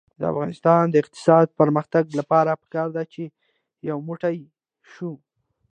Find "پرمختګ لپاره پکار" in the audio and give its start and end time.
1.59-2.87